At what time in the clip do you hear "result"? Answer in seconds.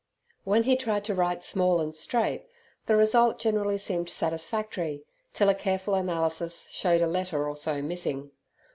2.95-3.37